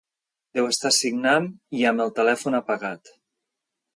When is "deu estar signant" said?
0.59-1.51